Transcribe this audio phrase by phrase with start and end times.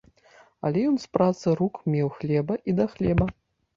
[0.69, 3.33] Але ён з працы рук меў хлеба і да хлеба.